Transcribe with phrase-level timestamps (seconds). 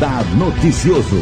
[0.00, 1.16] Radar Noticioso.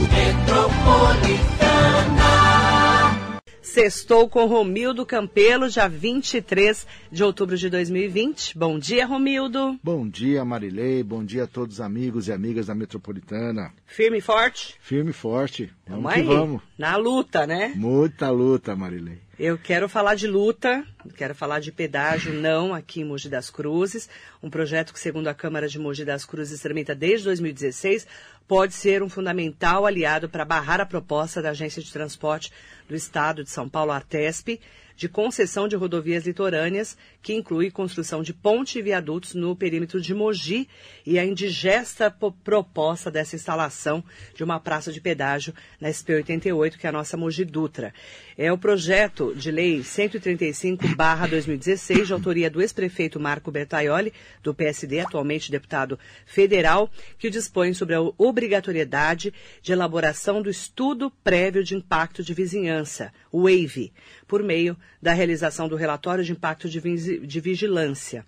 [3.61, 8.57] Sextou com Romildo Campelo, dia 23 de outubro de 2020.
[8.57, 9.77] Bom dia, Romildo.
[9.83, 11.03] Bom dia, Marilei.
[11.03, 13.73] Bom dia a todos os amigos e amigas da Metropolitana.
[13.85, 14.77] Firme e forte?
[14.81, 15.73] Firme e forte.
[15.85, 16.25] Vamos, vamos aí.
[16.25, 16.63] vamos.
[16.79, 17.73] Na luta, né?
[17.75, 19.19] Muita luta, Marilei.
[19.39, 20.85] Eu quero falar de luta,
[21.17, 24.11] quero falar de pedágio não aqui em Mogi das Cruzes,
[24.43, 28.05] um projeto que, segundo a Câmara de Mogi das Cruzes, tramita desde 2016,
[28.49, 32.53] pode ser um fundamental aliado para barrar a proposta da Agência de Transporte
[32.89, 34.61] do Estado de São Paulo, Artesp,
[34.99, 40.13] de concessão de rodovias litorâneas, que inclui construção de ponte e viadutos no perímetro de
[40.13, 40.69] Mogi
[41.07, 44.03] e a indigesta proposta dessa instalação
[44.35, 47.95] de uma praça de pedágio na SP-88, que é a nossa Mogi Dutra.
[48.37, 55.53] É o projeto de lei 135-2016, de autoria do ex-prefeito Marco Bertaioli, do PSD, atualmente
[55.53, 62.35] deputado federal, que dispõe sobre a obrigatoriedade de elaboração do estudo prévio de impacto de
[62.35, 63.93] vizinhança, o WAVE,
[64.29, 68.25] por meio da realização do relatório de impacto de, vigilância.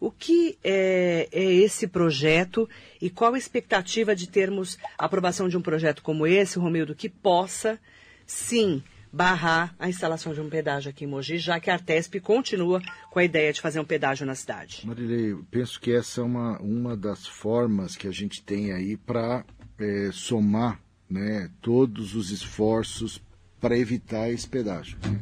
[0.00, 2.68] O que é, é, esse projeto
[3.00, 7.08] e qual a expectativa de termos a aprovação de um projeto como esse, Romildo, que
[7.08, 7.78] possa,
[8.26, 12.82] sim, barrar a instalação de um pedágio aqui em Mogi, já que a Artesp continua
[13.10, 14.82] com a ideia de fazer um pedágio na cidade?
[14.84, 19.44] Marilei, penso que essa é uma, uma das formas que a gente tem aí para
[19.78, 23.22] é, somar né, todos os esforços
[23.66, 24.96] para evitar esse pedágio.
[25.02, 25.18] Né?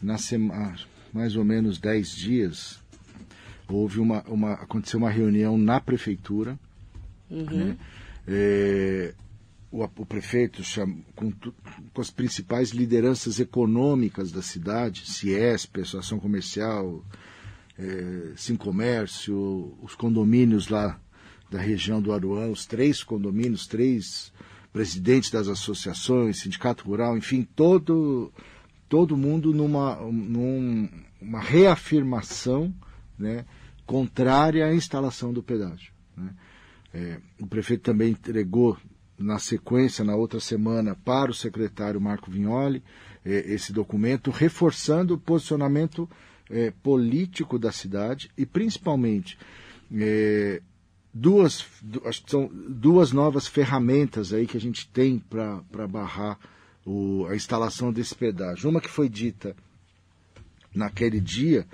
[0.00, 0.76] Na semana,
[1.12, 2.78] mais ou menos 10 dias,
[3.68, 6.56] houve uma, uma, aconteceu uma reunião na prefeitura.
[7.28, 7.44] Uhum.
[7.44, 7.76] Né?
[8.28, 9.12] É,
[9.72, 17.04] o, o, prefeito cham, com, com, as principais lideranças econômicas da cidade, Ciesp, Associação Comercial,
[17.76, 21.00] é, Sim Comércio, os condomínios lá
[21.50, 24.32] da região do Aruã, os três condomínios, três
[24.74, 28.32] presidentes das associações, sindicato rural, enfim, todo,
[28.88, 32.74] todo mundo numa, numa reafirmação
[33.16, 33.44] né,
[33.86, 35.92] contrária à instalação do pedágio.
[36.16, 36.34] Né.
[36.92, 38.76] É, o prefeito também entregou
[39.16, 42.82] na sequência, na outra semana, para o secretário Marco Vignoli,
[43.24, 46.10] é, esse documento, reforçando o posicionamento
[46.50, 49.38] é, político da cidade e, principalmente,
[49.94, 50.60] é,
[51.14, 51.64] duas,
[52.24, 56.38] que são duas novas ferramentas aí que a gente tem para barrar
[56.84, 58.68] o, a instalação desse pedágio.
[58.68, 59.54] Uma que foi dita
[60.74, 61.66] naquele dia,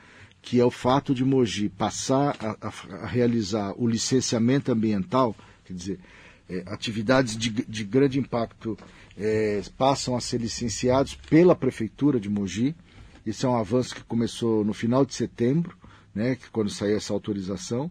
[0.42, 5.34] que é o fato de Mogi passar a, a, a realizar o licenciamento ambiental,
[5.64, 6.00] quer dizer,
[6.48, 8.76] é, atividades de, de, grande impacto
[9.16, 12.74] é, passam a ser licenciados pela Prefeitura de Mogi.
[13.24, 15.76] Isso é um avanço que começou no final de setembro,
[16.14, 17.90] né, quando saiu essa autorização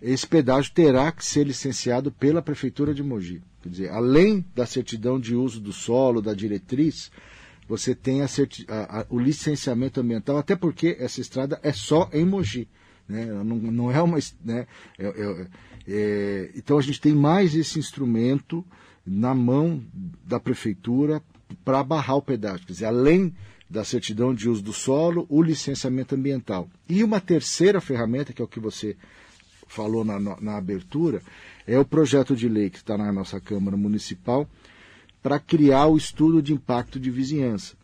[0.00, 3.42] esse pedágio terá que ser licenciado pela Prefeitura de Mogi.
[3.62, 7.10] Quer dizer, além da certidão de uso do solo, da diretriz,
[7.68, 8.26] você tem a
[8.68, 12.68] a, a, o licenciamento ambiental, até porque essa estrada é só em Mogi.
[13.08, 13.26] Né?
[13.26, 14.18] Não, não é uma.
[14.44, 14.66] Né?
[14.98, 15.46] É, é,
[15.88, 18.64] é, então a gente tem mais esse instrumento
[19.04, 19.82] na mão
[20.24, 21.22] da Prefeitura
[21.64, 22.66] para barrar o pedágio.
[22.66, 23.34] Quer dizer, além
[23.68, 26.68] da certidão de uso do solo, o licenciamento ambiental.
[26.88, 28.96] E uma terceira ferramenta, que é o que você
[29.68, 31.22] falou na, na abertura,
[31.66, 34.48] é o projeto de lei que está na nossa Câmara Municipal
[35.22, 37.76] para criar o estudo de impacto de vizinhança,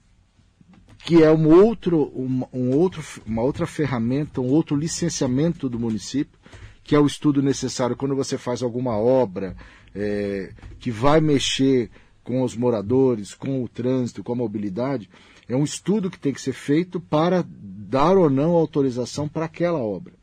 [1.05, 6.39] que é um outro, um, um outro, uma outra ferramenta, um outro licenciamento do município,
[6.83, 9.57] que é o estudo necessário quando você faz alguma obra
[9.95, 11.91] é, que vai mexer
[12.23, 15.11] com os moradores, com o trânsito, com a mobilidade.
[15.49, 19.79] É um estudo que tem que ser feito para dar ou não autorização para aquela
[19.79, 20.15] obra.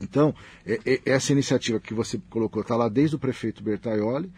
[0.00, 0.34] Então,
[0.64, 4.30] é, é, essa iniciativa que você colocou está lá desde o prefeito Bertaioli.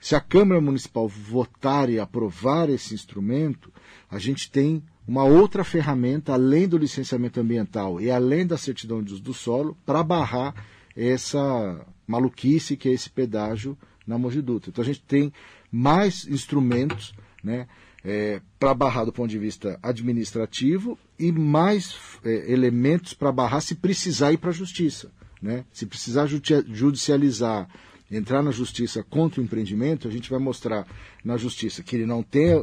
[0.00, 3.72] Se a Câmara Municipal votar e aprovar esse instrumento,
[4.10, 9.14] a gente tem uma outra ferramenta, além do licenciamento ambiental e além da certidão de
[9.14, 10.54] uso do solo, para barrar
[10.94, 14.70] essa maluquice que é esse pedágio na Mogi Dutra.
[14.70, 15.32] Então a gente tem
[15.70, 17.66] mais instrumentos né,
[18.04, 23.74] é, para barrar do ponto de vista administrativo e mais é, elementos para barrar se
[23.74, 25.10] precisar ir para a justiça.
[25.40, 25.64] Né?
[25.72, 27.68] Se precisar judicializar,
[28.10, 30.86] entrar na justiça contra o empreendimento, a gente vai mostrar
[31.24, 32.54] na justiça que ele não tem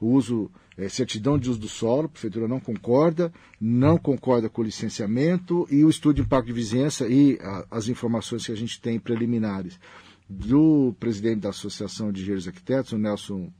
[0.00, 4.62] o uso, é, certidão de uso do solo, a prefeitura não concorda, não concorda com
[4.62, 8.56] o licenciamento e o estudo de impacto de vizinhança e a, as informações que a
[8.56, 9.78] gente tem preliminares
[10.28, 13.52] do presidente da Associação de Engenheiros Arquitetos, o Nelson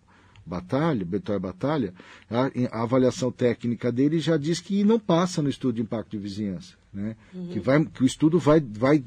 [0.44, 1.94] Batalha, Betói Batalha,
[2.30, 6.18] a, a, avaliação técnica dele já diz que não passa no estudo de impacto de
[6.18, 6.74] vizinhança.
[6.92, 7.16] Né?
[7.32, 7.48] Uhum.
[7.48, 9.02] Que, vai, que o estudo vai, vai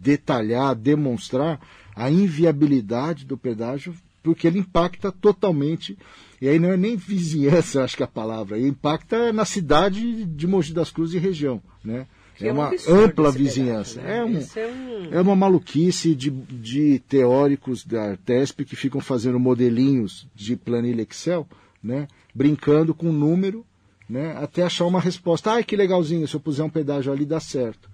[0.00, 1.60] detalhar, demonstrar
[1.94, 5.96] a inviabilidade do pedágio, porque ele impacta totalmente,
[6.40, 10.24] e aí não é nem vizinhança, acho que é a palavra, ele impacta na cidade
[10.24, 12.06] de Mogi das Cruzes e região, né?
[12.40, 14.00] É é um uma ampla vizinhança.
[14.00, 14.18] pedágio, né?
[14.18, 19.38] É, um, é um- é uma maluquice de, de teóricos da Artesp que ficam fazendo
[19.38, 21.46] modelinhos de planilha Excel,
[21.82, 22.08] né?
[22.34, 23.64] Brincando com número,
[24.08, 24.36] né?
[24.38, 25.52] Até achar uma resposta.
[25.52, 27.90] Ai, que legalzinho, se eu puser um pedágio ali dá certo.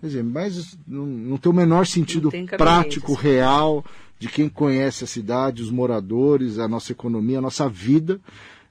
[0.00, 2.28] Quer dizer, mas não, não tem o menor sentido
[2.58, 3.22] prático, assim.
[3.22, 3.84] real,
[4.18, 8.20] de quem conhece a cidade, os moradores, a nossa economia, a nossa vida.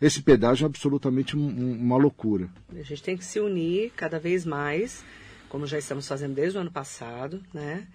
[0.02, 2.50] Esse pedágio é absolutamente um- um- uma loucura.
[2.72, 5.04] A gente tem que se unir cada vez mais,
[5.48, 7.88] como já estamos fazendo desde o ano passado, né?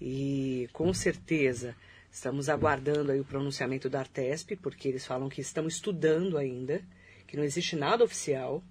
[0.00, 1.76] E com certeza
[2.10, 6.82] estamos aguardando aí o pronunciamento da Artesp, porque eles falam que estão estudando ainda,
[7.26, 8.62] que não existe nada oficial.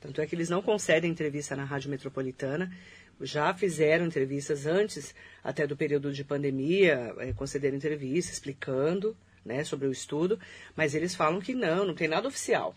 [0.00, 2.72] Tanto é que eles não concedem entrevista na Rádio Metropolitana.
[3.20, 5.12] Já fizeram entrevistas antes,
[5.42, 9.16] até do período de pandemia, eh, concederam entrevista explicando
[9.48, 10.38] né, sobre o estudo,
[10.76, 12.76] mas eles falam que não, não tem nada oficial.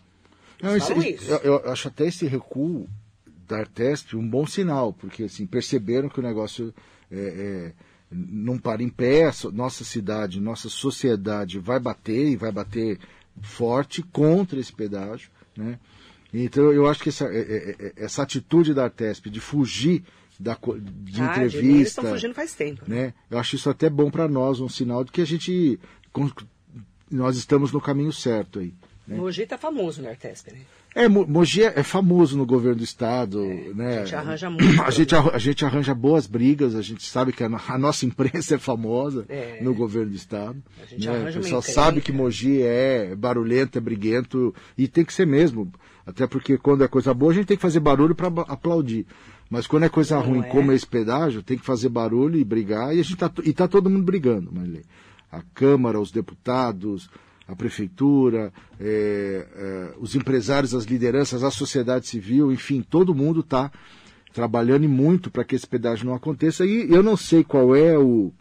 [0.60, 1.30] Não, isso- falam isso.
[1.30, 2.88] Eu, eu acho até esse recuo
[3.46, 6.72] da Artesp um bom sinal, porque assim, perceberam que o negócio
[7.10, 7.72] é, é,
[8.10, 12.98] não para em pé, nossa cidade, nossa sociedade vai bater e vai bater
[13.42, 15.30] forte contra esse pedágio.
[15.56, 15.78] Né?
[16.32, 20.02] Então eu acho que essa, é, é, é, essa atitude da Artesp de fugir
[20.40, 22.82] da, de Ah, mim, Eles entrevista estão fugindo faz tempo.
[22.86, 22.96] né?
[23.06, 23.14] né?
[23.30, 25.78] Eu acho isso até bom para nós, um sinal de que a gente
[27.12, 28.72] nós estamos no caminho certo aí.
[29.06, 29.16] né?
[29.16, 30.60] Mogi tá famoso no Artesp, né?
[30.94, 33.42] É, Mo- Mogi é é famoso no governo do estado,
[33.74, 34.00] né?
[34.00, 37.32] a gente arranja muito A gente, arra- a gente arranja boas brigas, a gente sabe
[37.32, 39.58] que a, a nossa imprensa é famosa É.
[39.62, 40.62] no governo do estado.
[40.82, 41.14] A gente né?
[41.16, 45.72] arranja O pessoal sabe que Mogi é barulhento, é briguento, e tem que ser mesmo.
[46.06, 49.06] Até porque quando é coisa boa, a gente tem que fazer barulho para aplaudir.
[49.48, 50.42] Mas quando é coisa Não ruim, é.
[50.42, 53.66] como esse pedágio, tem que fazer barulho e brigar, e a gente tá, e tá
[53.68, 54.82] todo mundo brigando, Marilei.
[55.32, 57.10] A Câmara, os deputados,
[57.48, 63.72] a Prefeitura, eh, eh, os empresários, as lideranças, a sociedade civil, enfim, todo mundo está
[64.32, 66.64] trabalhando e muito para que esse pedágio não aconteça.
[66.64, 68.32] E eu não sei qual é o,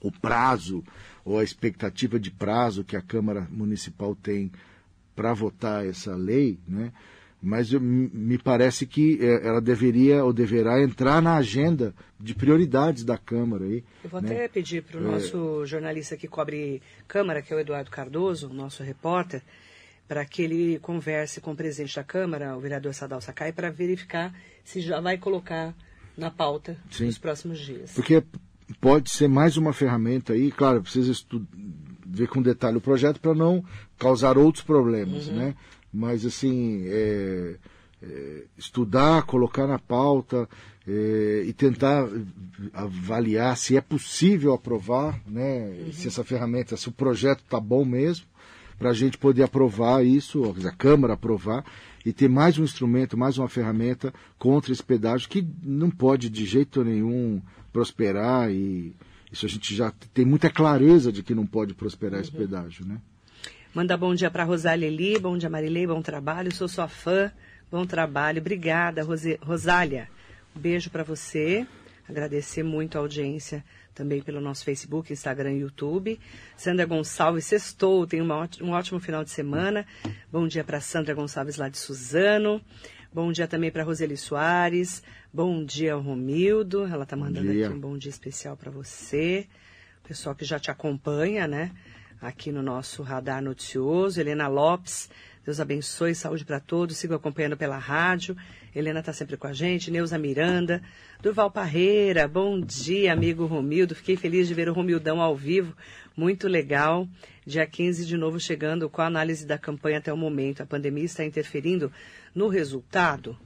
[0.00, 0.84] o prazo
[1.24, 4.52] ou a expectativa de prazo que a Câmara Municipal tem
[5.16, 6.92] para votar essa lei, né?
[7.44, 13.04] Mas eu- me parece que eh, ela deveria ou deverá entrar na agenda de prioridades
[13.04, 13.64] da Câmara.
[13.64, 14.30] Aí, Eu vou né?
[14.32, 18.82] até pedir para o nosso jornalista que cobre Câmara, que é o Eduardo Cardoso, nosso
[18.82, 19.42] repórter,
[20.08, 24.34] para que ele converse com o presidente da Câmara, o vereador Sadal Sakai, para verificar
[24.64, 25.74] se já vai colocar
[26.16, 27.06] na pauta Sim.
[27.06, 27.92] nos próximos dias.
[27.92, 28.22] Porque
[28.80, 31.46] pode ser mais uma ferramenta aí, claro, precisa estu-
[32.06, 33.64] ver com detalhe o projeto para não
[33.98, 35.54] causar outros problemas, né?
[35.94, 37.56] Mas assim, é,
[38.02, 40.48] é, estudar, colocar na pauta
[40.86, 42.08] é, e tentar
[42.72, 45.72] avaliar se é possível aprovar, né?
[45.92, 48.26] Se essa ferramenta, se o projeto está bom mesmo,
[48.76, 51.64] para a gente poder aprovar isso, ou a Câmara aprovar
[52.04, 56.44] e ter mais um instrumento, mais uma ferramenta contra esse pedágio que não pode de
[56.44, 57.40] jeito nenhum
[57.72, 58.94] prosperar e
[59.32, 63.00] isso a gente já tem muita clareza de que não pode prosperar esse pedágio, né?
[63.74, 67.32] Manda bom dia para Rosália Eli, bom dia Marilei, bom trabalho, sou sua fã,
[67.70, 70.08] bom trabalho, obrigada Rose- Rosália.
[70.56, 71.66] Um beijo para você,
[72.08, 76.20] agradecer muito a audiência também pelo nosso Facebook, Instagram e YouTube.
[76.56, 79.84] Sandra Gonçalves, sextou, óti- um ótimo final de semana.
[80.30, 82.60] Bom dia para Sandra Gonçalves lá de Suzano.
[83.12, 85.02] Bom dia também para Roseli Soares.
[85.32, 89.48] Bom dia Romildo, ela está mandando aqui um bom dia especial para você.
[90.04, 91.72] O pessoal que já te acompanha, né?
[92.20, 94.20] Aqui no nosso radar noticioso.
[94.20, 95.10] Helena Lopes,
[95.44, 96.96] Deus abençoe, saúde para todos.
[96.96, 98.36] Sigo acompanhando pela rádio.
[98.74, 99.90] Helena está sempre com a gente.
[99.90, 100.82] Neuza Miranda,
[101.22, 103.94] Durval Parreira, bom dia, amigo Romildo.
[103.94, 105.76] Fiquei feliz de ver o Romildão ao vivo.
[106.16, 107.06] Muito legal.
[107.46, 110.62] Dia 15 de novo chegando com a análise da campanha até o momento.
[110.62, 111.92] A pandemia está interferindo
[112.34, 113.36] no resultado?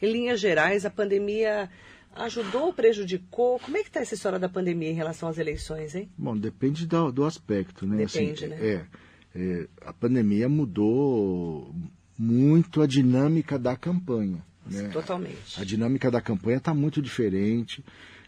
[0.00, 1.68] Em linhas gerais, a pandemia
[2.16, 3.58] ajudou ou prejudicou?
[3.60, 6.10] Como é que está essa história da pandemia em relação às eleições, hein?
[6.16, 7.98] Bom, depende do, do aspecto, né?
[8.04, 8.56] Depende, Assim, né?
[8.60, 8.86] É,
[9.34, 11.74] é, a pandemia mudou
[12.18, 14.44] muito a dinâmica da campanha.
[14.66, 14.88] Né?
[14.88, 15.60] Totalmente.
[15.60, 17.84] A dinâmica da campanha está muito diferente.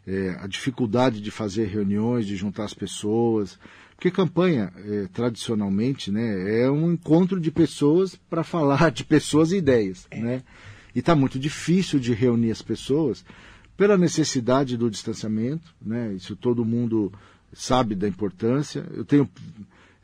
[0.07, 3.59] é, a dificuldade de fazer reuniões, de juntar as pessoas.
[3.95, 9.57] Porque campanha, é, tradicionalmente, né, é um encontro de pessoas para falar de pessoas e
[9.59, 10.07] ideias.
[10.11, 10.43] Né?
[10.95, 13.25] E está muito difícil de reunir as pessoas
[13.81, 15.75] pela necessidade do distanciamento.
[15.81, 16.13] Né?
[16.13, 17.11] Isso todo mundo
[17.51, 18.85] sabe da importância.
[18.93, 19.27] Eu tenho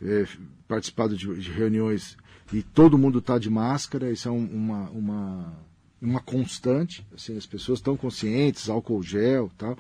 [0.03, 0.25] é,
[0.67, 2.17] participado de, de reuniões
[2.55, 4.11] e todo mundo está de máscara.
[4.11, 5.53] Isso é um- uma, uma,
[6.01, 7.07] uma constante.
[7.15, 9.77] Assim, as pessoas estão conscientes, álcool gel tal.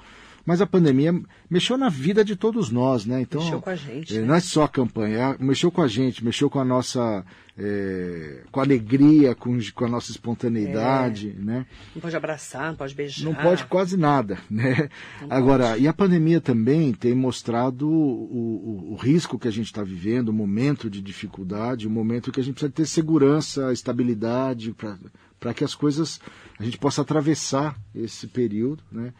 [0.46, 1.12] Mas a pandemia
[1.50, 3.20] mexeu na vida de todos nós, né?
[3.20, 4.16] Então, mexeu com a gente.
[4.16, 4.26] É, né?
[4.28, 7.24] Não é só a campanha, é, mexeu com a gente, mexeu com a nossa.
[7.58, 11.42] É, com a alegria, com, com a nossa espontaneidade, É.
[11.42, 11.66] né?
[11.94, 13.24] Não pode abraçar, não pode beijar.
[13.24, 14.88] Não pode quase nada, né?
[15.28, 19.82] Agora, e a pandemia também tem mostrado o, o, o risco que a gente está
[19.82, 24.74] vivendo, o momento de dificuldade, o momento que a gente precisa ter segurança, estabilidade,
[25.40, 26.20] para que as coisas,
[26.60, 29.14] a gente possa atravessar esse período, né?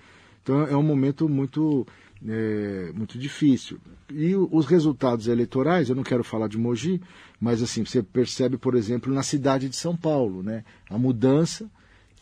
[0.46, 1.84] Então é um momento muito,
[2.24, 3.80] é, muito difícil.
[4.08, 7.02] E os resultados eleitorais, eu não quero falar de Mogi,
[7.40, 10.64] mas assim, você percebe, por exemplo, na cidade de São Paulo, né?
[10.88, 11.68] A mudança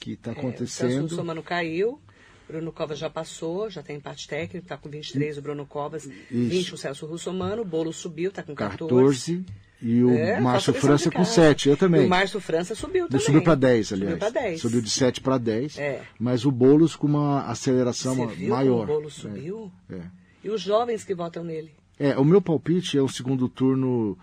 [0.00, 1.02] que está É, o Celso acontecendo.
[1.02, 2.00] Russomano caiu,
[2.48, 6.72] Bruno Covas já passou, já tem empate técnico, está com 23 o Bruno Covas, 20
[6.72, 9.36] o Celso Russomano, o Bolo subiu, está com 14.
[9.36, 9.44] 14
[9.84, 11.30] e o É, Márcio França com casa.
[11.32, 11.68] 7.
[11.68, 12.02] Eu também.
[12.02, 13.24] E o Márcio França subiu também.
[13.24, 14.12] subiu para 10, aliás.
[14.14, 14.60] Subiu para 10.
[14.60, 15.78] Subiu de 7 para 10.
[15.78, 16.02] É.
[16.18, 18.84] Mas o Boulos com uma aceleração Você viu maior.
[18.84, 19.70] o Bolo subiu?
[19.90, 20.00] É.
[20.42, 21.70] E os jovens que votam nele?
[21.98, 24.18] É, o meu palpite é o segundo turno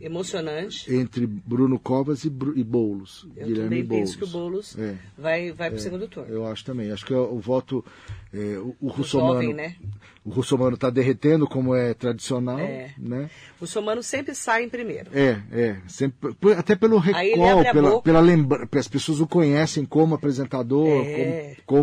[0.00, 0.92] Emocionante.
[0.94, 3.26] entre Bruno Covas e, Bru- e Boulos.
[3.36, 4.04] Eu Guilherme também Boulos.
[4.10, 4.94] penso que o Boulos É.
[5.18, 6.32] vai, vai para o segundo turno.
[6.32, 6.90] Eu acho também.
[6.90, 7.84] Acho que o, o voto.
[8.32, 9.32] É, o, o O Russomano.
[9.34, 9.76] jovem, né?
[10.24, 12.58] O Russomano está derretendo, como é tradicional.
[12.58, 12.90] É.
[12.98, 13.30] Né?
[13.58, 15.10] O Somano sempre sai em primeiro.
[15.14, 15.76] É, é.
[15.88, 18.68] Sempre, até pelo recall, pela, pela lembrança.
[18.78, 21.56] As pessoas o conhecem como apresentador, É.
[21.64, 21.82] como,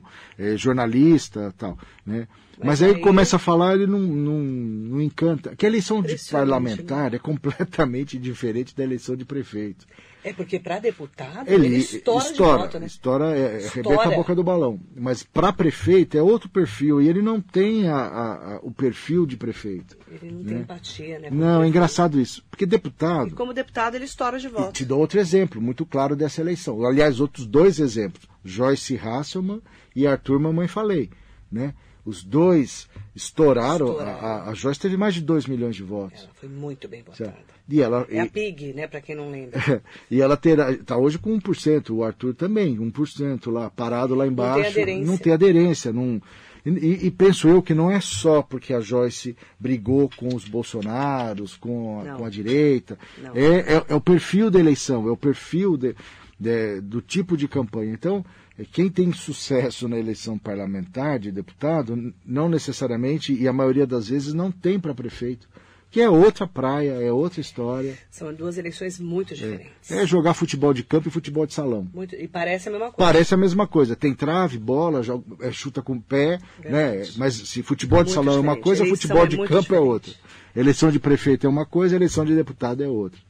[0.00, 0.04] como,
[0.36, 1.78] é, jornalista tal.
[2.04, 2.26] Né?
[2.58, 5.54] Mas, Mas aí, aí- começa a falar, ele não, não, não encanta.
[5.54, 9.86] Que a eleição de Impressionante, parlamentar é completamente diferente da eleição de prefeito.
[10.28, 12.86] É porque para deputado ele, Ele estoura, estoura, de voto, né?
[12.86, 13.88] estoura, é, Estoura.
[13.90, 14.80] arrebenta a boca do balão.
[14.96, 19.24] Mas para prefeito é outro perfil e ele não tem a- a- a- o perfil
[19.24, 19.96] de prefeito.
[20.10, 21.28] Ele não tem empatia, né?
[21.30, 22.44] Não, é engraçado isso.
[22.50, 23.34] Porque E deputado.
[23.36, 24.72] como deputado ele estoura de E voto.
[24.72, 26.84] te dou outro exemplo, muito claro dessa eleição.
[26.84, 28.26] Aliás, outros dois exemplos.
[28.44, 29.62] Joyce Hasselman
[29.94, 31.08] e Arthur Mamãe Falei.
[31.50, 31.72] Né?
[32.06, 33.88] Os dois estouraram.
[33.88, 34.18] Estouraram.
[34.26, 36.20] A, a- a Joyce teve mais de 2 milhões de votos.
[36.22, 37.16] Ela foi muito bem votada.
[37.32, 37.56] certo?
[37.68, 38.86] E ela, É a e- PIG, né?
[38.86, 39.82] Para quem não lembra.
[40.10, 44.70] e ela terá, tá hoje com 1%, o Arthur também, 1% lá, parado lá embaixo.
[44.70, 45.04] aderência.
[45.04, 45.92] Não tem aderência.
[45.92, 46.22] Não,
[46.64, 51.56] e, e penso eu que não é só porque a Joyce brigou com os Bolsonaros,
[51.56, 52.16] com a, Não.
[52.18, 52.98] com a direita.
[53.22, 53.32] Não.
[53.36, 55.94] É, é, é o perfil da eleição, é o perfil de-
[56.38, 57.92] de- do tipo de campanha.
[57.92, 58.24] Então,
[58.64, 64.32] quem tem sucesso na eleição parlamentar de deputado, não necessariamente, e a maioria das vezes,
[64.32, 65.46] não tem para prefeito.
[65.88, 67.96] Que é outra praia, é outra história.
[68.10, 69.90] São duas eleições muito diferentes.
[69.90, 71.88] É jogar futebol de campo e futebol de salão.
[71.94, 73.12] Muito, e parece a mesma coisa.
[73.12, 73.96] Parece a mesma coisa.
[73.96, 76.90] Tem trave, bola, joga, é, chuta com o pé, né?
[76.90, 77.14] Verdade.
[77.18, 78.64] Mas se futebol de Muito salão é uma diferente.
[78.64, 79.86] coisa, Eleição futebol é de campo é diferente.
[79.86, 80.12] outra.
[80.56, 83.20] Eleição de prefeito é uma coisa, eleição de deputado é outra.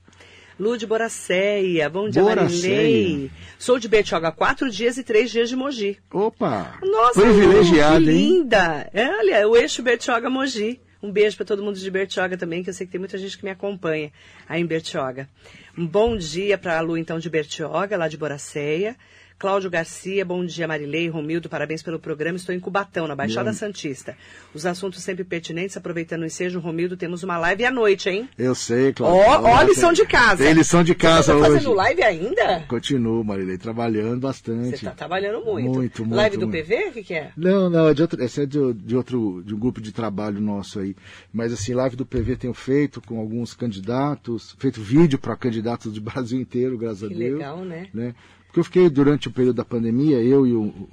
[0.59, 2.77] Lude Boracéia, bom dia, Boracéia.
[2.77, 3.31] Marilei.
[3.59, 5.99] Sou de Betioga, quatro dias e três dias de Mogi.
[6.11, 6.79] Opa!
[6.83, 8.17] Nossa, privilegiado, que hein?
[8.17, 8.89] linda!
[8.95, 10.81] É, olha, o eixo Bertioga Mogi.
[11.03, 13.37] Um beijo para todo mundo de Bertioga também, que eu sei que tem muita gente
[13.37, 14.11] que me acompanha
[14.49, 15.29] aí em Bertioga.
[15.77, 18.97] Um bom dia para a Lu, então, de Bertioga, lá de Boracéia.
[19.39, 22.39] Cláudio Garcia, bom dia, Marilei, Romildo, parabéns pelo programa.
[22.39, 24.17] Estou em Cubatão, na Baixada Santista.
[24.55, 28.31] Os assuntos sempre pertinentes, aproveitando o ensejo, Romildo, temos uma live à noite, hein?
[28.39, 29.21] Eu sei, Cláudio.
[29.45, 30.43] Ó, Tem- lição de casa.
[30.43, 31.59] Tem lição de casa Você tá hoje.
[31.59, 32.65] fazendo live ainda?
[32.67, 34.71] Continuo, Marilei, trabalhando bastante.
[34.71, 35.69] Você está trabalhando muito.
[35.71, 36.65] Muito, muito, Live do muito.
[36.65, 37.31] PV, o que, que é?
[37.37, 40.41] Não, não, é de outro, esse é de, de outro, de um grupo de trabalho
[40.41, 40.97] nosso aí.
[41.31, 46.01] Mas assim, live do PV tenho feito com alguns candidatos, feito vídeo para candidatos do
[46.07, 47.33] Brasil inteiro, graças Que a Deus.
[47.35, 48.15] legal, né?
[48.57, 50.89] Porque eu fiquei durante o período da pandemia, eu e o,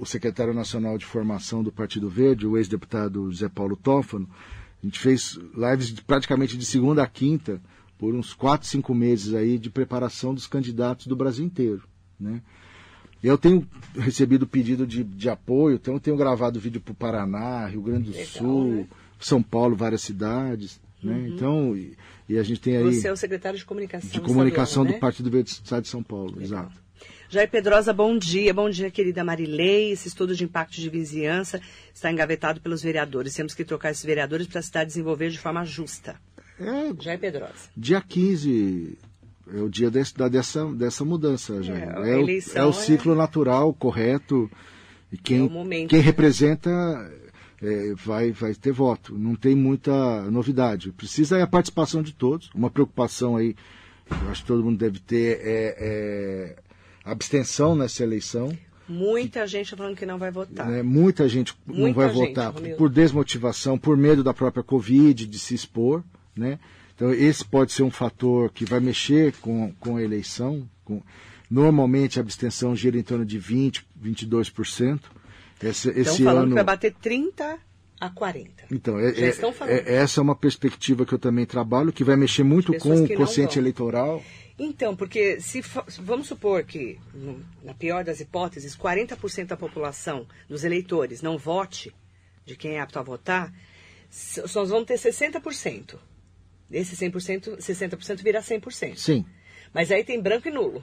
[0.00, 4.28] o- secretário nacional de formação do Partido Verde, o ex-deputado José Paulo Tófano,
[4.82, 7.60] a gente fez lives de- praticamente de segunda a quinta,
[7.96, 11.84] por uns quatro, cinco meses aí de preparação dos candidatos do Brasil inteiro,
[12.18, 12.42] né?
[13.22, 13.64] Eu tenho
[13.96, 18.10] recebido pedido de, de apoio, então eu tenho gravado vídeo para o Paraná, Rio Grande
[18.10, 18.86] do Legal, Sul, né?
[19.20, 21.28] São Paulo, várias cidades, né?
[21.28, 21.76] Então,
[22.34, 24.10] e, a gente tem aí Você é o secretário de comunicação.
[24.10, 24.98] de comunicação estadual, do né?
[25.00, 26.72] Partido Verde do Estado de São Paulo, exato.
[27.28, 28.52] Jair Pedrosa, bom dia.
[28.52, 29.90] Bom dia, querida Marilei.
[29.92, 31.60] Esse estudo de impacto de vizinhança
[31.94, 33.34] está engavetado pelos vereadores.
[33.34, 36.16] Temos que trocar esses vereadores para a cidade desenvolver de forma justa.
[36.60, 37.52] É, Jair Pedrosa.
[37.76, 38.98] dia 15
[39.54, 43.14] é o dia desse, da, dessa, dessa mudança, É, o, eleição é o é- ciclo
[43.14, 44.50] natural, correto.
[45.10, 45.90] E quem, É o momento.
[45.90, 46.70] quem representa
[47.62, 49.16] é, vai, vai ter voto.
[49.16, 50.90] Não tem muita novidade.
[50.90, 52.50] Precisa é a participação de todos.
[52.54, 53.54] Uma preocupação aí,
[54.10, 56.56] eu acho que todo mundo deve ter, é, é
[57.04, 58.52] abstenção nessa eleição.
[58.88, 60.68] Muita gente falando que não vai votar.
[60.68, 60.82] né?
[60.82, 62.76] Muita gente não Muita vai gente, votar Romildo.
[62.76, 66.02] por desmotivação, por medo da própria Covid, de se expor.
[66.36, 66.58] Né?
[66.94, 70.68] Então, esse pode ser um fator que vai mexer com, com a eleição.
[70.84, 71.00] Com...
[71.48, 75.00] Normalmente, a abstenção gira em torno de 20%, 22%.
[75.62, 76.48] Esse, Estão esse falando ano...
[76.48, 77.58] que vai bater 30
[78.00, 78.64] a 40.
[78.70, 79.30] Então, é, é-
[79.68, 83.08] é- essa é uma perspectiva que eu também trabalho, que vai mexer muito com o
[83.14, 84.22] quociente eleitoral.
[84.58, 85.62] Então, porque se
[86.00, 86.98] vamos supor que,
[87.62, 91.94] na pior das hipóteses, 40% da população, dos eleitores, não vote
[92.44, 93.52] de quem é apto a votar,
[94.54, 95.96] nós vamos ter 60%.
[96.68, 98.96] Desse 100%, 60% vira 100%.
[98.96, 99.24] Sim.
[99.72, 100.82] Mas aí tem branco e nulo,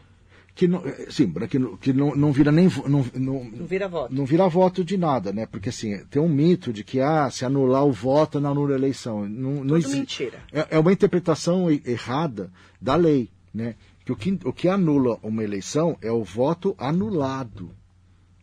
[0.60, 3.88] Que não, é, sim, que, não- que não, não vira nem não, não, não vira
[3.88, 4.14] voto.
[4.14, 5.46] não vira voto de nada, né?
[5.46, 8.78] Porque assim, tem um mito de que ah, se anular o voto, não anula a
[8.78, 9.22] eleição.
[9.30, 10.38] Não, não Tudo exi- mentira.
[10.52, 12.52] É, é uma interpretação errada
[12.82, 13.76] da lei, né?
[14.04, 17.72] Que o, que o que anula uma eleição é o voto anulado,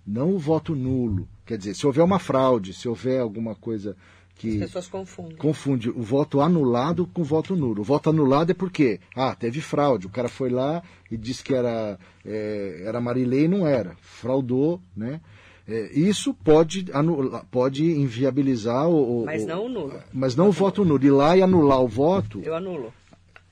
[0.07, 1.29] não o voto nulo.
[1.45, 3.95] Quer dizer, se houver uma fraude, se houver alguma coisa
[4.37, 5.37] As que pessoas confundem.
[5.39, 7.81] confunde o voto anulado com o voto nulo.
[7.81, 11.55] O voto anulado é porque, ah, teve fraude, o cara foi lá e disse que
[11.55, 15.21] era, é, era Marilei e não era, fraudou, né?
[15.67, 20.01] É, isso pode, anular, pode inviabilizar o, Mas não o nulo.
[20.13, 21.05] Mas não o voto nulo.
[21.05, 22.93] Ir lá e anular o voto, Eu anulo.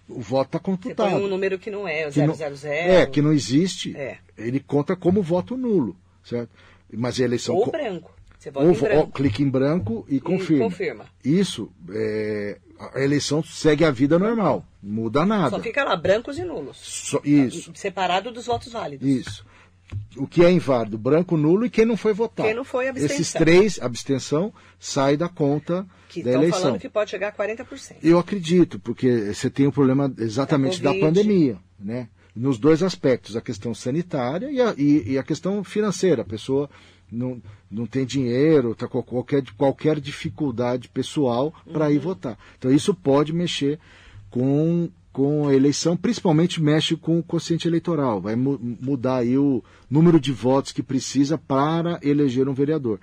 [0.09, 1.17] o voto está Você põe computado.
[1.17, 2.73] um número que não é, o Que não- 000.
[2.73, 4.19] é, que não existe, É.
[4.39, 6.51] ele conta como voto nulo, certo?
[6.93, 7.57] Mas a eleição...
[7.57, 8.14] Ou co- branco.
[8.53, 10.65] Você vota em clica em branco e confirma.
[10.65, 11.05] confirma.
[11.25, 12.59] Isso, é,
[12.93, 15.51] a eleição segue a vida normal, muda nada.
[15.51, 16.77] Só fica lá, brancos e nulos.
[16.77, 19.09] Só- isso, Separado dos votos válidos.
[19.09, 19.47] isso.
[20.17, 20.97] O que é inválido?
[20.99, 22.47] Branco, nulo e quem não foi votar.
[22.47, 23.15] Quem não foi, abstenção.
[23.17, 26.61] Esses três, abstenção, sai da conta Que da estão eleição.
[26.63, 27.97] falando que pode chegar a 40%.
[28.03, 32.09] Eu acredito, porque você tem o problema exatamente Da da, pandemia, né?
[32.35, 36.23] Nos dois aspectos, a questão sanitária e a, e- e a questão financeira.
[36.23, 36.69] A pessoa
[37.11, 41.93] não, não tem dinheiro, está com qualquer, qualquer dificuldade pessoal para Uhum.
[41.93, 42.39] ir votar.
[42.59, 43.79] Então isso pode mexer
[44.31, 49.63] com, com a eleição, principalmente mexe com o quociente eleitoral, vai mu- mudar aí o
[49.89, 52.99] número de votos que precisa para eleger um vereador.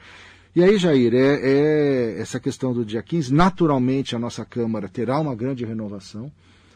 [0.54, 5.18] E aí, Jair, é, é essa questão do dia 15, naturalmente a nossa Câmara terá
[5.20, 6.30] uma grande renovação,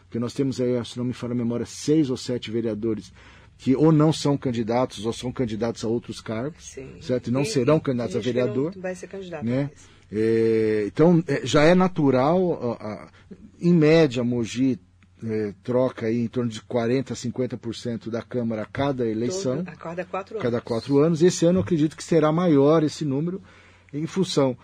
[0.06, 3.12] porque nós temos aí, se não me falha a memória, seis ou sete vereadores
[3.58, 6.98] que ou não são candidatos ou são candidatos a outros cargos, Sim.
[7.02, 7.28] certo?
[7.28, 9.70] E não E- serão candidatos a que não vereador vai ser candidato né?
[10.12, 13.10] É, então, é, já é natural, a- a-
[13.60, 14.80] em média, Mogi
[15.24, 19.70] é, troca aí em torno de 40% a 50% da Câmara a cada eleição, Todo-
[19.70, 20.44] a cada quatro anos.
[20.44, 21.24] cada quatro anos.
[21.24, 23.42] Esse ano eu acredito que será maior esse número,
[23.92, 24.56] em função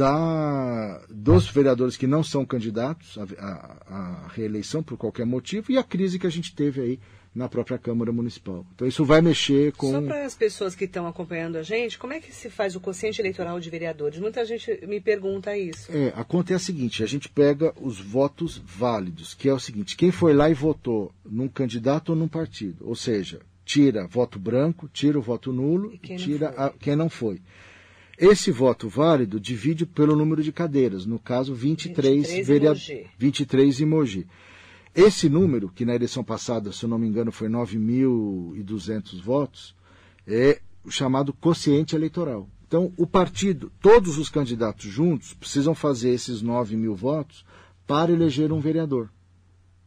[0.00, 5.78] da, dos vereadores que não são candidatos à, à- à reeleição por qualquer motivo e
[5.78, 7.00] a crise que a gente teve aí
[7.36, 8.64] na própria Câmara Municipal.
[8.74, 9.90] Então isso vai mexer com...
[9.90, 12.80] Só para as pessoas que estão acompanhando a gente, como é que se faz o
[12.80, 14.18] quociente eleitoral de vereadores?
[14.18, 15.92] Muita gente me pergunta isso.
[15.92, 19.58] É, a conta é a seguinte: a gente pega os votos válidos, que é o
[19.60, 24.38] seguinte: quem foi lá e votou num candidato ou num partido, ou seja, tira voto
[24.38, 26.64] branco, tira o voto nulo E quem não tira foi?
[26.64, 27.40] a- quem não foi.
[28.18, 33.06] Esse voto válido divide pelo número de cadeiras, no caso 23, 23 em verea- Mogi.
[33.18, 34.26] 23 em Mogi.
[34.96, 39.74] Esse número, que na eleição passada, se eu não me engano, foi 9.200 votos,
[40.26, 42.48] é o chamado quociente eleitoral.
[42.66, 47.44] Então, o partido, todos os candidatos juntos, precisam fazer esses 9 mil votos
[47.86, 49.08] para eleger um vereador.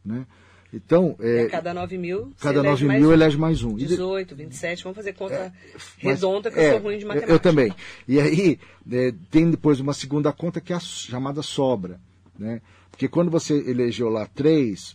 [0.04, 0.26] Né?
[0.72, 3.12] Então, é, cada 9 mil, cada elege 9 mais mil um.
[3.12, 3.72] elege mais um.
[3.72, 7.02] E de- 18, 27, vamos fazer conta mas- redonda, que é, eu sou ruim de
[7.02, 7.32] eu- matemática.
[7.32, 7.74] Eu também.
[8.06, 8.58] E aí,
[8.90, 12.00] é, tem depois uma segunda conta que é a chamada sobra.
[12.38, 12.62] Né?
[13.00, 14.94] Porque quando você elegeu lá 3,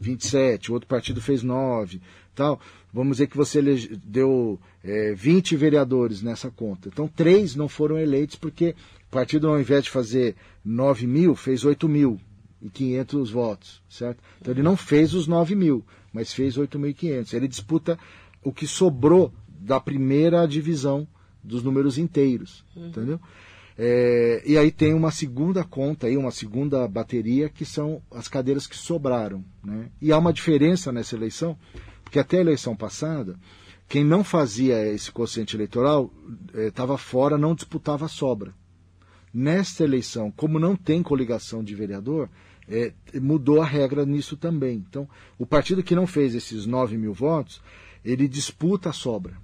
[0.00, 2.00] 27, o outro partido fez 9,
[2.34, 2.58] tal,
[2.90, 6.88] vamos dizer que você elege- deu é, 20 vereadores nessa conta.
[6.88, 8.74] Então, três não foram eleitos porque
[9.08, 12.18] o partido, ao invés de fazer 9 mil, fez 8 mil
[12.62, 14.22] e 500 votos, certo?
[14.40, 17.34] Então, ele não fez os 9 mil, mas fez 8.500.
[17.34, 17.98] Ele disputa
[18.42, 21.06] o que sobrou da primeira divisão
[21.42, 23.20] dos números inteiros, entendeu?
[23.76, 28.66] É, e aí tem uma segunda conta aí, uma segunda bateria que são as cadeiras
[28.66, 29.90] que sobraram, né?
[30.00, 31.58] E há uma diferença nessa eleição,
[32.04, 33.36] porque até a eleição passada,
[33.88, 36.12] quem não fazia esse quociente eleitoral
[36.54, 38.54] estava fora, não disputava a sobra.
[39.32, 42.30] Nesta eleição, como não tem coligação de vereador,
[42.68, 44.84] é, mudou a regra nisso também.
[44.88, 47.60] Então, o partido que não fez esses 9 mil votos,
[48.04, 49.36] ele disputa a sobra.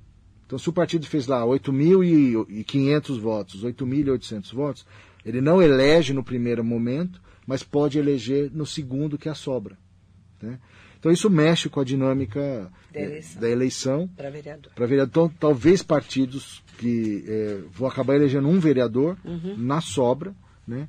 [0.51, 4.85] Então, se o partido fez lá 8.500 votos, 8.800 votos,
[5.25, 9.79] ele não elege no primeiro momento, mas pode eleger no segundo, que é a sobra.
[10.43, 10.59] né?
[10.99, 13.01] Então, isso mexe com a dinâmica Da
[13.49, 14.09] eh, eleição.
[14.17, 14.73] Para vereador.
[14.75, 15.27] para vereador.
[15.29, 19.55] Então, talvez partidos que eh, vão acabar elegendo um vereador Uhum.
[19.57, 20.35] na sobra,
[20.67, 20.89] né?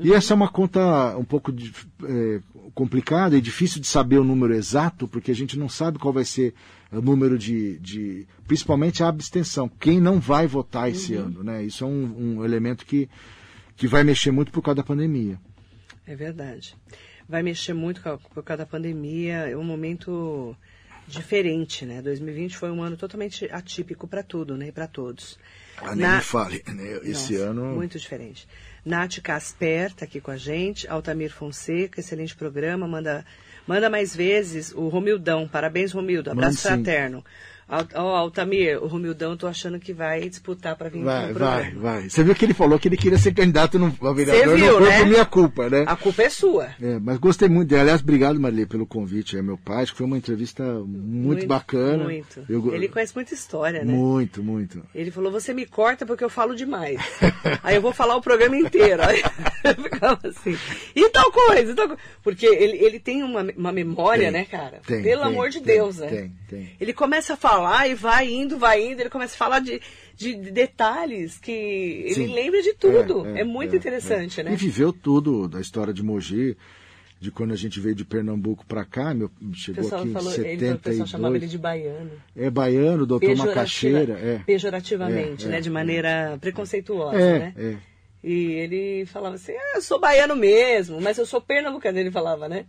[0.00, 1.70] E essa é uma conta um pouco de,
[2.02, 2.40] é,
[2.74, 6.24] complicada e difícil de saber o número exato, porque a gente não sabe qual vai
[6.24, 6.54] ser
[6.90, 7.78] o número de.
[7.78, 9.68] de principalmente a abstenção.
[9.68, 11.24] Quem não vai votar esse Uhum.
[11.24, 11.62] ano, né?
[11.64, 13.08] Isso é um, um elemento que,
[13.76, 15.38] que vai mexer muito por causa da pandemia.
[16.06, 16.76] É verdade.
[17.28, 18.00] Vai mexer muito
[18.34, 20.54] por causa da pandemia, é um momento
[21.06, 22.00] diferente, né?
[22.02, 24.70] 2020 foi um ano totalmente atípico para tudo, né?
[24.70, 25.38] Para todos.
[25.78, 27.00] Ah, nem Na- me fale, né?
[27.02, 27.64] Esse Nossa, ano.
[27.74, 28.46] Muito diferente.
[28.84, 30.88] Nath Casper está aqui com a gente.
[30.88, 32.86] Altamir Fonseca, excelente programa.
[32.86, 33.24] Manda,
[33.66, 35.46] manda mais vezes o Romildão.
[35.48, 36.30] Parabéns, Romildo.
[36.30, 36.68] Abraço sim.
[36.68, 37.18] fraterno.
[37.18, 37.24] Al-
[37.94, 41.80] Ó, Altamir, o Romildão, tô achando que vai disputar para vir Vai, vai, programa.
[41.80, 42.10] vai.
[42.10, 44.72] Você viu que ele falou que ele queria ser candidato no a vereador, Você viu,
[44.72, 44.98] não foi né?
[44.98, 45.84] por minha culpa, né?
[45.86, 46.68] A culpa é sua.
[46.80, 47.82] É, mas gostei muito dele.
[47.82, 49.38] Aliás, obrigado, Maria, pelo convite.
[49.38, 52.04] É meu pai, acho que foi uma entrevista muito, bacana.
[52.04, 52.44] Muito.
[52.48, 53.92] Eu Ele conhece muita história, né?
[53.92, 54.82] Muito, muito.
[54.94, 57.00] Ele falou, você me corta porque eu falo demais.
[57.62, 59.02] Aí eu vou falar o programa inteiro.
[59.02, 59.22] Aí
[59.64, 60.56] eu ficava assim.
[60.94, 62.02] E tal coisa, e tal coisa.
[62.22, 64.80] Porque ele, ele tem uma, uma memória, Tem, né, cara?
[64.86, 66.08] tem, Pelo tem, amor de Deus, né?
[66.08, 66.70] tem, tem.
[66.80, 67.51] Ele começa a falar
[67.88, 69.80] e vai indo, vai indo, ele começa a falar de,
[70.16, 72.34] de detalhes que ele Sim.
[72.34, 73.26] lembra de tudo.
[73.26, 74.44] É, muito é, interessante, é.
[74.44, 74.52] né?
[74.52, 76.56] E viveu tudo da história de Mogi,
[77.20, 80.58] de quando a gente veio de Pernambuco para cá, meu, chegou aqui em falou, ele,
[80.58, 81.50] falou- o pessoal chamava ele 72.
[81.50, 82.10] de baiano.
[82.36, 84.14] É baiano, doutor Macaxeira.
[84.14, 84.40] É.
[84.44, 85.58] Pejorativamente, É, né?
[85.58, 87.54] é, De maneira preconceituosa, É, né?
[87.56, 87.76] é.
[88.24, 92.48] E ele falava assim, ah, eu sou baiano mesmo, mas eu sou pernambucano, ele falava,
[92.48, 92.66] né?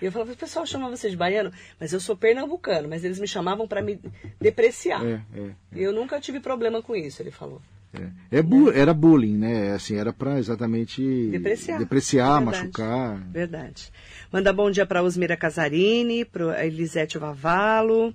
[0.00, 3.18] E eu falava, o pessoal chama você de baiano, mas eu sou pernambucano, mas eles
[3.20, 4.00] me chamavam para me
[4.40, 5.04] depreciar.
[5.04, 7.60] É, é, E eu nunca tive problema com isso, ele falou.
[7.92, 8.38] É.
[8.38, 9.72] É bu- Era bullying, né?
[9.72, 11.78] Assim, era para exatamente Depreciar.
[11.78, 12.62] depreciar, Verdade.
[12.62, 13.18] machucar.
[13.32, 13.92] Verdade.
[14.32, 18.14] Manda bom dia para Osmira Casarini, para Elisete Vavalo.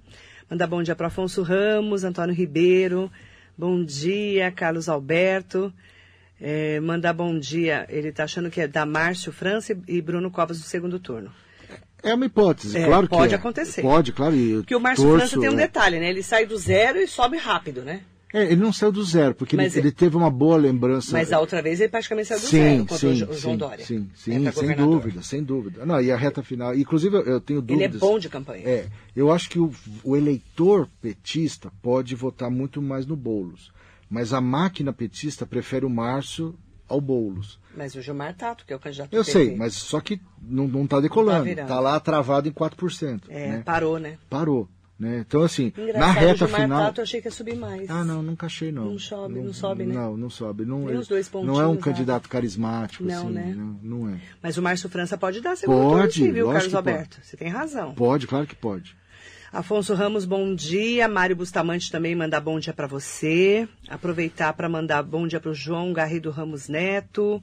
[0.49, 3.11] Manda bom dia para Afonso Ramos, Antônio Ribeiro.
[3.57, 5.73] Bom dia, Carlos Alberto.
[6.39, 10.57] É, mandar bom dia, ele está achando que é da Márcio França e Bruno Covas
[10.57, 11.31] no segundo turno.
[12.05, 13.37] É uma hipótese, É, claro que pode é.
[13.37, 13.81] acontecer.
[13.81, 14.35] Pode, claro.
[14.35, 15.63] E eu Porque o Márcio torço, França tem um é.
[15.63, 16.09] detalhe, né?
[16.09, 18.01] Ele sai do zero e sobe rápido, né?
[18.33, 21.13] É, ele não saiu do zero, porque ele, é- ele teve uma boa lembrança.
[21.13, 23.33] Mas a outra vez ele praticamente saiu do sim, zero contra sim, o Jo- o
[23.33, 23.85] João sim, Dória.
[23.85, 25.85] Sim, sim, pra sem dúvida, sem dúvida.
[25.85, 26.75] Não, e a reta final.
[26.75, 27.95] Inclusive, eu, tenho Ele dúvidas.
[27.95, 28.67] é bom de campanha.
[28.67, 29.71] É, eu acho que o,
[30.03, 33.71] o eleitor petista pode votar muito mais no Boulos.
[34.09, 36.53] Mas a máquina petista prefere o Márcio
[36.87, 37.59] ao Boulos.
[37.75, 40.67] Mas o Gilmar Tato, que é o candidato Eu PT, sei, mas só que não,
[40.67, 41.43] não tá decolando.
[41.43, 41.67] virando.
[41.67, 43.23] tá lá travado em 4%.
[43.29, 43.63] É, né?
[43.65, 44.17] parou, né?
[44.29, 44.69] Parou.
[44.97, 45.25] Né?
[45.27, 46.83] Então, assim, Engraçado, na o reta Gilmar final.
[46.85, 47.89] Tato eu achei que ia subir mais.
[47.89, 48.85] Ah, não, nunca achei, não.
[48.91, 49.93] Não sobe, não sobe, né?
[49.93, 50.63] Não, não sobe.
[50.65, 53.33] Não, dois não é um candidato carismático, Não, assim.
[53.33, 53.53] né?
[53.57, 54.21] Não, não é.
[54.41, 57.19] Mas o Márcio França pode dar segundo turno, Pode, sim, viu, Carlos Alberto?
[57.21, 57.93] Você tem razão.
[57.93, 58.95] Pode, claro que pode.
[59.55, 61.07] Afonso Ramos, bom dia.
[61.07, 63.65] Mário Bustamante também mandar bom dia para você.
[63.87, 67.41] Aproveitar para mandar bom dia para o João Garrido Ramos Neto.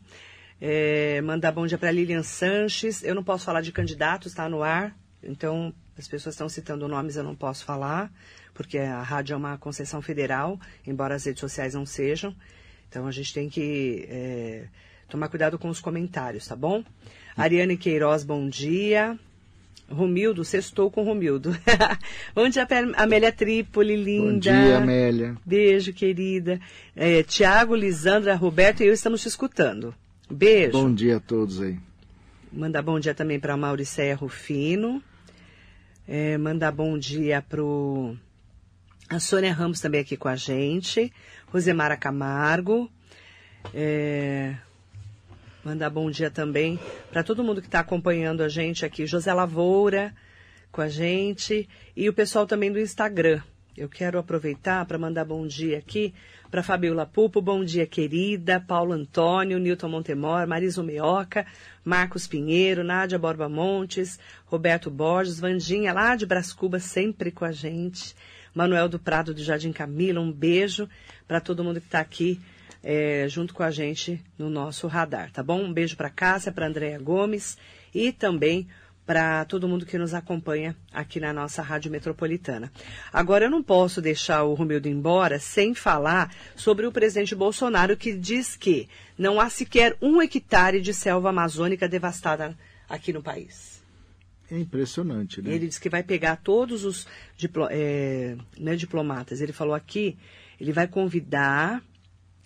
[0.60, 3.02] É, mandar bom dia para Lilian Sanches.
[3.02, 4.94] Eu não posso falar de candidatos, está no ar.
[5.22, 8.12] Então, as pessoas estão citando nomes, eu não posso falar,
[8.52, 12.36] porque a rádio é uma concessão federal, embora as redes sociais não sejam.
[12.90, 14.66] Então, a gente tem que é,
[15.08, 16.84] tomar cuidado com os comentários, tá bom?
[17.34, 19.18] Ariane Queiroz, bom dia.
[19.92, 21.56] Romildo, sextou com Romildo.
[22.34, 24.32] Bom dia, Amélia Trípoli, linda.
[24.32, 25.36] Bom dia, Amélia.
[25.44, 26.60] Beijo, querida.
[26.96, 29.94] É, Tiago, Lisandra, Roberto e eu estamos te escutando.
[30.30, 30.72] Beijo.
[30.72, 31.78] Bom dia a todos aí.
[32.52, 35.02] Mandar bom dia também para Mauricéia Rufino.
[36.06, 38.16] É, mandar bom dia pro
[39.08, 41.12] a Sônia Ramos também aqui com a gente.
[41.48, 42.90] Rosemara Camargo.
[43.74, 44.54] É,
[45.64, 46.78] mandar bom dia também
[47.10, 49.06] para todo mundo que está acompanhando a gente aqui.
[49.06, 50.14] José Lavoura
[50.72, 51.68] com a gente.
[51.94, 53.42] E o pessoal também do Instagram.
[53.76, 56.12] Eu quero aproveitar para mandar bom dia aqui
[56.50, 61.46] para Fabiola Pupo, bom dia querida, Paulo Antônio, Nilton Montemor, Marisa Meoca,
[61.82, 68.14] Marcos Pinheiro, Nádia Borba Montes, Roberto Borges, Vandinha lá de Brascuba, sempre com a gente,
[68.54, 70.86] Manuel do Prado do Jardim Camila, um beijo
[71.26, 72.38] para todo mundo que está aqui
[72.82, 75.62] é, junto com a gente no nosso radar, tá bom?
[75.62, 77.56] Um beijo para Cássia, para Andréia Gomes
[77.94, 78.66] e também
[79.04, 82.70] para todo mundo que nos acompanha aqui na nossa Rádio Metropolitana.
[83.12, 88.12] Agora, eu não posso deixar o Romildo embora sem falar sobre o presidente Bolsonaro, que
[88.16, 92.56] diz que não há sequer um hectare de selva amazônica devastada
[92.88, 93.82] aqui no país.
[94.50, 95.52] É impressionante, né?
[95.54, 99.40] Ele diz que vai pegar todos os diplo- é, né, diplomatas.
[99.40, 100.16] Ele falou aqui,
[100.60, 101.82] ele vai convidar.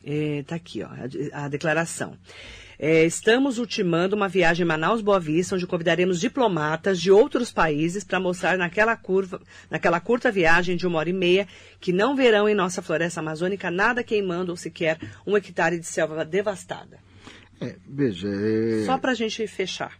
[0.07, 0.89] Está aqui, ó,
[1.33, 2.17] a, a declaração.
[2.79, 8.21] É, estamos ultimando uma viagem em Manaus-Boa Vista, onde convidaremos diplomatas de outros países para
[8.21, 9.41] mostrar naquela, curva,
[9.71, 11.49] naquela curta viagem de uma hora e meia
[11.81, 16.25] que não verão em nossa floresta amazônica nada queimando ou sequer um hectare de selva
[16.25, 16.99] devastada.
[17.61, 18.29] É, veja.
[18.29, 18.85] É...
[18.85, 19.97] Só para a gente fechar.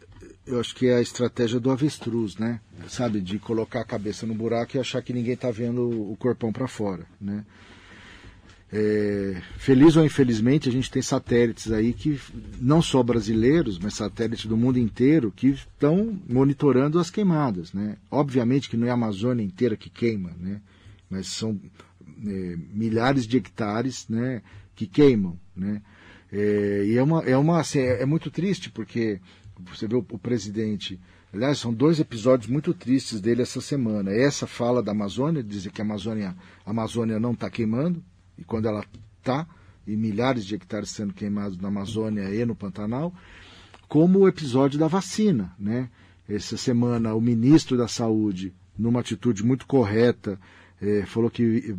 [0.47, 2.61] Eu acho que é a estratégia do avestruz, né?
[2.89, 6.53] Sabe, de colocar a cabeça no buraco e achar que ninguém está vendo o corpão
[6.53, 7.45] para fora, né?
[8.73, 12.21] É, feliz ou infelizmente, a gente tem satélites aí que,
[12.61, 17.73] não só brasileiros, mas satélites do mundo inteiro, que estão monitorando as queimadas.
[17.73, 17.97] Né?
[18.11, 20.61] Obviamente que não é a Amazônia inteira que queima, né?
[21.09, 21.61] mas são
[22.27, 24.43] é, milhares de hectares né,
[24.75, 25.39] que queimam.
[25.55, 25.81] Né?
[26.33, 29.21] É, e é, uma, é, uma, assim, é, é, muito triste, porque
[29.59, 30.99] você vê o, o presidente.
[31.33, 34.11] Aliás, são dois episódios muito tristes dele essa semana.
[34.11, 38.03] Essa fala da Amazônia, dizer que a Amazônia, a Amazônia não está queimando,
[38.39, 38.85] e quando ela
[39.19, 39.47] está,
[39.87, 43.15] e milhares de hectares sendo queimados na Amazônia e no Pantanal,
[43.89, 45.55] como o episódio da vacina.
[45.59, 45.89] Né?
[46.29, 50.39] Essa semana, o ministro da Saúde, numa atitude muito correta,
[50.81, 51.77] eh, falou que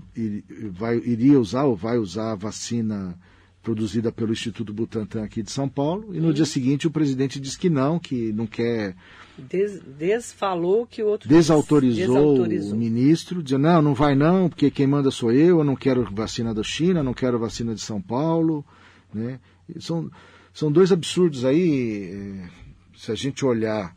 [0.71, 3.17] vai, iria usar ou vai usar a vacina
[3.61, 7.57] produzida pelo Instituto Butantan aqui de São Paulo, e no dia seguinte o presidente disse
[7.57, 8.95] que não, que não quer.
[9.37, 11.27] Des, desfalou que o outro.
[11.27, 15.63] Desautorizou, desautorizou, o ministro, dizendo: não, não vai não, porque quem manda sou eu, eu
[15.63, 18.65] não quero vacina da China, não quero vacina de São Paulo.
[19.13, 19.39] Né?
[19.79, 20.09] São,
[20.53, 22.49] são dois absurdos aí, é,
[22.95, 23.95] se a gente olhar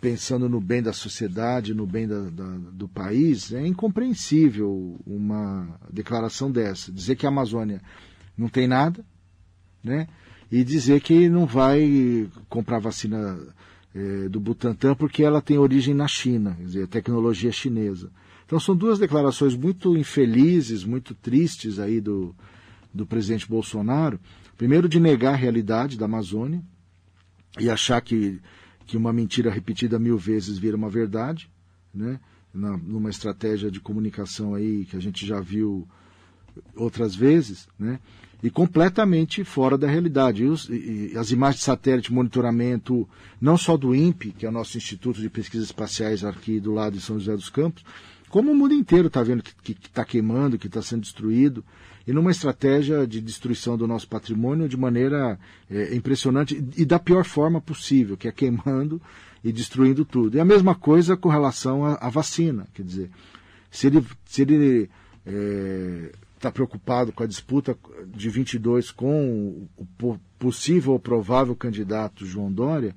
[0.00, 6.52] pensando no bem da sociedade, no bem da, da, do país, é incompreensível uma declaração
[6.52, 6.92] dessa.
[6.92, 7.80] Dizer que a Amazônia
[8.36, 9.04] não tem nada,
[9.82, 10.08] né?
[10.50, 13.38] E dizer que não vai comprar vacina
[13.94, 18.10] é, do Butantan porque ela tem origem na China, quer dizer, tecnologia chinesa.
[18.44, 22.34] Então são duas declarações muito infelizes, muito tristes aí do,
[22.92, 24.20] do presidente Bolsonaro.
[24.56, 26.62] Primeiro de negar a realidade da Amazônia
[27.58, 28.40] e achar que,
[28.86, 31.48] que uma mentira repetida mil vezes vira uma verdade,
[31.92, 32.20] né?
[32.52, 35.88] Na, numa estratégia de comunicação aí que a gente já viu
[36.76, 37.98] outras vezes, né?
[38.42, 40.42] e completamente fora da realidade.
[40.42, 43.08] E, os, e, as imagens de satélite, monitoramento,
[43.40, 46.92] não só do INPE, que é o nosso Instituto de Pesquisas Espaciais aqui do lado
[46.92, 47.82] de São José dos Campos,
[48.28, 51.64] como o mundo inteiro está vendo que está queimando, que está sendo destruído,
[52.06, 55.38] e numa estratégia de destruição do nosso patrimônio de maneira
[55.70, 59.00] é, impressionante e da pior forma possível, que é queimando
[59.42, 60.36] e destruindo tudo.
[60.36, 63.10] E a mesma coisa com relação à, vacina, quer dizer,
[63.70, 64.90] se ele, se ele
[65.24, 66.12] é,
[66.44, 67.76] está preocupado com a disputa
[68.06, 72.94] de 22 com o possível ou provável candidato João Dória,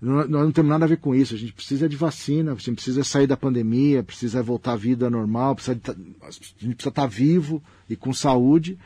[0.00, 1.34] nós não temos nada a ver com isso.
[1.34, 5.08] A gente precisa de vacina, a gente precisa sair da pandemia, precisa voltar à vida
[5.08, 8.78] normal, precisa de, a gente precisa estar vivo e com saúde.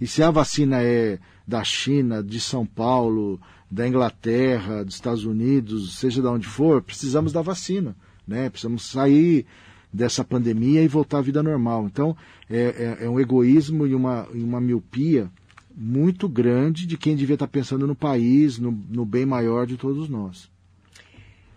[0.00, 5.96] E se a vacina é da China, de São Paulo, da Inglaterra, dos Estados Unidos,
[5.98, 7.94] seja de onde for, precisamos da vacina.
[8.26, 8.50] Né?
[8.50, 9.46] Precisamos sair
[9.94, 11.86] dessa pandemia e voltar à vida normal.
[11.86, 12.16] Então,
[12.50, 15.30] é, é, é um egoísmo e uma, e uma miopia
[15.72, 20.08] muito grande de quem devia estar pensando no país, no, no bem maior de todos
[20.08, 20.50] nós.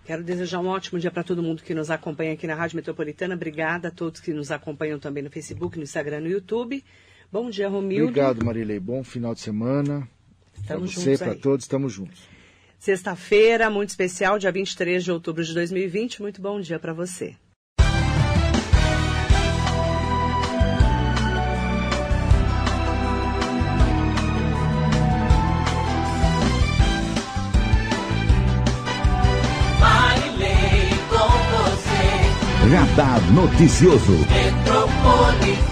[0.06, 3.34] Quero desejar um ótimo dia para todo mundo que nos acompanha aqui na Rádio Metropolitana.
[3.34, 6.84] Obrigada a todos que nos acompanham também no Facebook, no Instagram, no YouTube.
[7.32, 8.10] Bom dia, Romildo.
[8.10, 8.80] Obrigado, Marilei.
[8.80, 10.08] Bom final de semana.
[10.56, 12.21] Estamos para você, para todos, estamos juntos.
[12.80, 16.21] Sexta-feira, muito especial, dia 23 de outubro de 2020.
[16.21, 17.36] Muito bom dia para você.
[32.69, 35.66] Radar Noticioso.